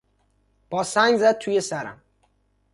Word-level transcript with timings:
با 0.69 0.83
سنگ 0.83 1.17
زد 1.17 1.37
توی 1.37 1.61
سرم. 1.61 2.01